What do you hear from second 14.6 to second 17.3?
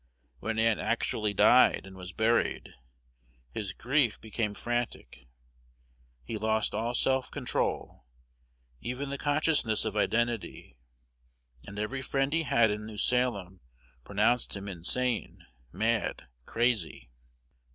insane, mad, crazy.